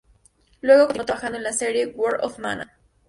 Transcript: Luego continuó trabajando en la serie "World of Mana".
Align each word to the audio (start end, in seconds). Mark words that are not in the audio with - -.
Luego 0.61 0.85
continuó 0.87 1.05
trabajando 1.05 1.37
en 1.37 1.43
la 1.43 1.53
serie 1.53 1.85
"World 1.95 2.21
of 2.23 2.39
Mana". 2.39 2.75